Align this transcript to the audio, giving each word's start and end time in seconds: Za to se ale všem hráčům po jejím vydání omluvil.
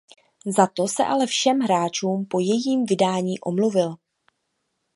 Za 0.45 0.67
to 0.67 0.87
se 0.87 1.03
ale 1.05 1.25
všem 1.25 1.59
hráčům 1.59 2.25
po 2.25 2.39
jejím 2.39 2.85
vydání 2.85 3.39
omluvil. 3.39 3.95